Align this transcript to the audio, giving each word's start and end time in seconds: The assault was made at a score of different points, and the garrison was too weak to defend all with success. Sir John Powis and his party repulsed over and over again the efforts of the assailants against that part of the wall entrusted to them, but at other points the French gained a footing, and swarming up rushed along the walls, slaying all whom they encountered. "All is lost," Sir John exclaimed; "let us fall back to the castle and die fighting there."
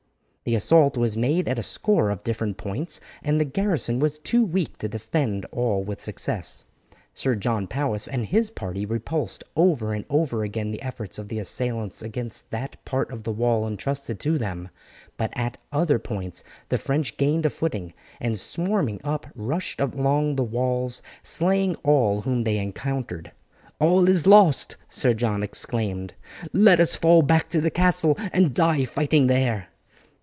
The 0.43 0.55
assault 0.55 0.97
was 0.97 1.15
made 1.15 1.47
at 1.47 1.59
a 1.59 1.63
score 1.63 2.09
of 2.09 2.23
different 2.23 2.57
points, 2.57 2.99
and 3.21 3.39
the 3.39 3.45
garrison 3.45 3.99
was 3.99 4.17
too 4.17 4.43
weak 4.43 4.79
to 4.79 4.87
defend 4.89 5.45
all 5.51 5.83
with 5.83 6.01
success. 6.01 6.65
Sir 7.13 7.35
John 7.35 7.67
Powis 7.67 8.07
and 8.07 8.25
his 8.25 8.49
party 8.49 8.83
repulsed 8.83 9.43
over 9.55 9.93
and 9.93 10.03
over 10.09 10.43
again 10.43 10.71
the 10.71 10.81
efforts 10.81 11.19
of 11.19 11.27
the 11.27 11.37
assailants 11.37 12.01
against 12.01 12.49
that 12.49 12.83
part 12.85 13.11
of 13.11 13.21
the 13.21 13.31
wall 13.31 13.67
entrusted 13.67 14.19
to 14.21 14.39
them, 14.39 14.69
but 15.15 15.31
at 15.37 15.59
other 15.71 15.99
points 15.99 16.43
the 16.69 16.79
French 16.79 17.17
gained 17.17 17.45
a 17.45 17.49
footing, 17.51 17.93
and 18.19 18.39
swarming 18.39 18.99
up 19.03 19.27
rushed 19.35 19.79
along 19.79 20.37
the 20.37 20.43
walls, 20.43 21.03
slaying 21.21 21.75
all 21.83 22.21
whom 22.21 22.45
they 22.45 22.57
encountered. 22.57 23.31
"All 23.79 24.09
is 24.09 24.25
lost," 24.25 24.75
Sir 24.89 25.13
John 25.13 25.43
exclaimed; 25.43 26.15
"let 26.51 26.79
us 26.79 26.95
fall 26.95 27.21
back 27.21 27.47
to 27.51 27.61
the 27.61 27.69
castle 27.69 28.17
and 28.33 28.55
die 28.55 28.85
fighting 28.85 29.27
there." 29.27 29.67